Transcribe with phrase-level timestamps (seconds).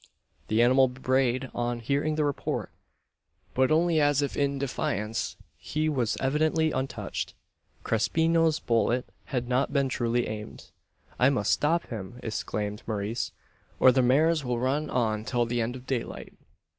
[0.47, 2.71] The animal brayed on hearing the report;
[3.53, 5.37] but only as if in defiance.
[5.59, 7.35] He was evidently untouched.
[7.83, 10.71] Crespino's bullet had not been truly aimed.
[11.19, 13.31] "I must stop him!" exclaimed Maurice,
[13.79, 16.33] "or the mares will run on till the end of daylight."